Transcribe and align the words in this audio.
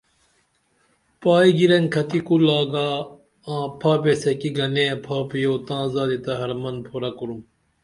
پائی 1.21 1.49
گیرنکھتی 1.57 2.19
کُل 2.27 2.41
گا 2.71 2.87
آں 3.51 3.65
پھاپیسہ 3.79 4.31
کی 4.39 4.49
گنے 4.57 4.85
پھاپیو 5.05 5.53
تاں 5.67 5.85
زادی 5.93 6.19
تہ 6.25 6.33
ہرمن 6.41 6.75
پُھورہ 6.85 7.11
کُروم 7.17 7.41